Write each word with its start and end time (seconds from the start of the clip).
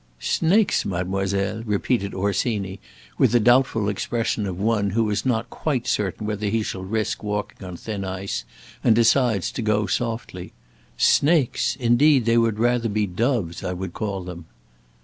"Snakes, 0.17 0.83
mademoiselle!" 0.83 1.61
repeated 1.63 2.15
Orsini, 2.15 2.79
with 3.19 3.33
the 3.33 3.39
doubtful 3.39 3.87
expression 3.87 4.47
of 4.47 4.59
one 4.59 4.89
who 4.89 5.07
is 5.11 5.27
not 5.27 5.51
quite 5.51 5.85
certain 5.85 6.25
whether 6.25 6.47
he 6.47 6.63
shall 6.63 6.83
risk 6.83 7.21
walking 7.21 7.63
on 7.63 7.77
thin 7.77 8.03
ice, 8.03 8.43
and 8.83 8.95
decides 8.95 9.51
to 9.51 9.61
go 9.61 9.85
softly: 9.85 10.53
"Snakes! 10.97 11.75
Indeed 11.75 12.25
they 12.25 12.39
would 12.39 12.57
rather 12.57 12.89
be 12.89 13.05
doves 13.05 13.63
I 13.63 13.73
would 13.73 13.93
call 13.93 14.23
them." 14.23 14.45